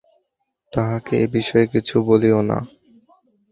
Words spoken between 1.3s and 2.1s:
বিষয়ে কিছু